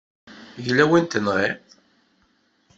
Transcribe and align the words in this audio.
Yella 0.65 0.83
wi 0.89 0.99
tenɣiḍ? 1.03 1.55